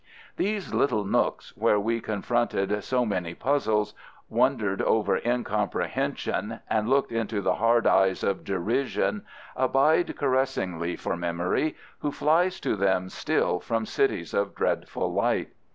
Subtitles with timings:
[0.35, 3.93] These little nooks where we confronted so many puzzles,
[4.29, 9.23] wondered over incomprehension, and looked into the hard eyes of derision,
[9.55, 15.51] abide caressingly for memory, who flies to them still from cities of dreadful light.